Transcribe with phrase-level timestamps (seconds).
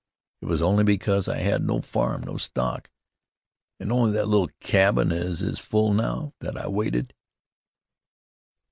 [0.41, 2.89] It was only because I had no farm, no stock,
[3.79, 7.13] an' only that little cabin as is full now, that I waited."